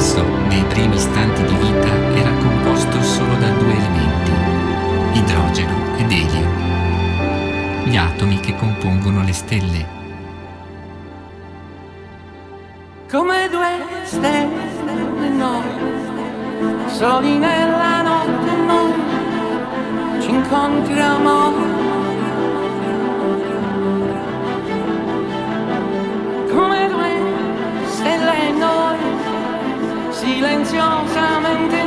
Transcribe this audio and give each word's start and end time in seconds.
universo, 0.00 0.24
nei 0.48 0.64
primi 0.64 0.96
istanti 0.96 1.42
di 1.42 1.54
vita, 1.54 1.88
era 2.14 2.30
composto 2.38 3.02
solo 3.02 3.34
da 3.36 3.50
due 3.50 3.72
elementi, 3.72 4.32
idrogeno 5.12 5.96
ed 5.98 6.10
elio, 6.10 6.48
gli 7.84 7.96
atomi 7.96 8.40
che 8.40 8.56
compongono 8.56 9.22
le 9.22 9.32
stelle. 9.32 9.98
Come 13.10 13.48
due 13.50 13.84
stelle 14.04 15.28
noi, 15.28 15.62
soli 16.86 17.36
nella 17.36 18.02
notte 18.02 18.56
noi, 18.56 18.92
ci 20.20 20.30
incontriamo 20.30 21.69
Lentamente 31.12 31.79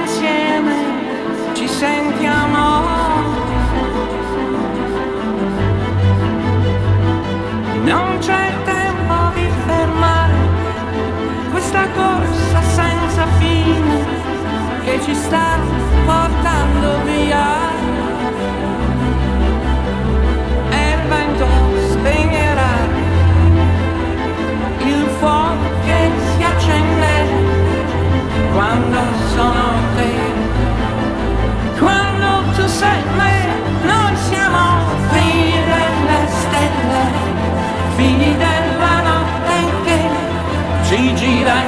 gira 41.44 41.62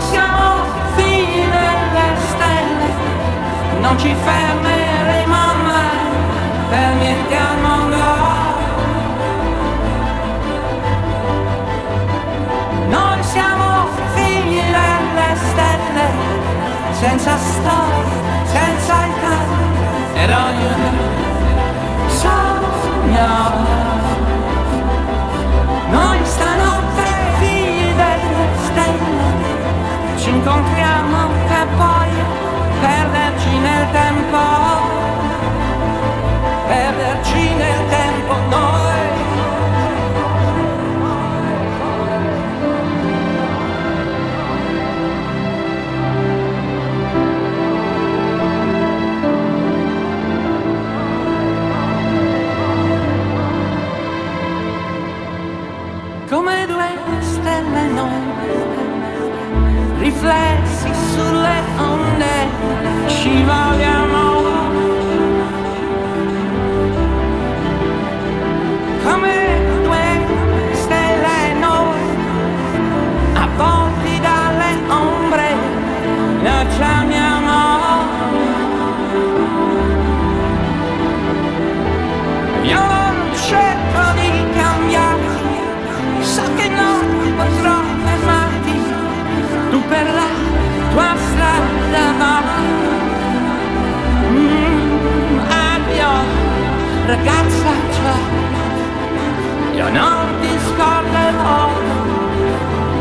siamo 0.00 0.64
figli 0.94 1.44
delle 1.44 2.08
stelle, 2.28 2.88
non 3.80 3.98
ci 3.98 4.14
fermeremo 4.14 5.36
mai 5.64 5.98
per 6.70 6.94
niente 6.94 7.36
al 7.36 7.58
mondo. 7.60 7.96
Noi 12.88 13.22
siamo 13.22 13.88
figli 14.14 14.60
delle 14.60 15.36
stelle, 15.36 16.08
senza 16.92 17.36
storia, 17.36 18.44
senza 18.44 19.05
perderci 37.16 37.54
nel 37.54 37.88
tempo 37.88 38.34
noi. 38.50 38.74
come 56.28 56.66
due 56.66 56.88
stelle 57.20 57.86
noi, 57.86 58.10
riflessi 59.98 60.90
sulle 61.12 61.62
onde, 61.78 63.06
scivoliamo. 63.06 64.05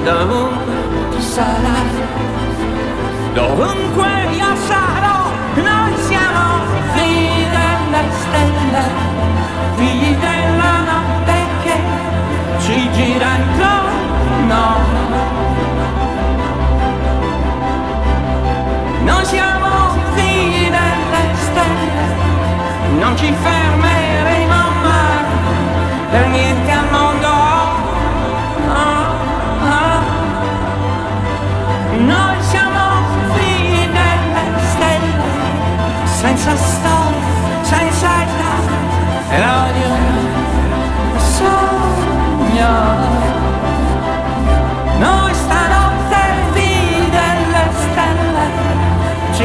down 0.05 1.11
to 1.11 1.19
South 1.19 2.05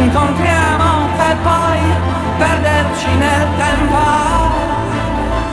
incontriamo 0.02 1.08
per 1.17 1.37
poi 1.43 1.81
perderci 2.38 3.14
nel 3.17 3.47
tempo, 3.56 3.99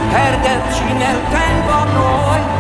perderci 0.10 0.94
nel 0.94 1.20
tempo 1.30 1.74
noi. 1.94 2.57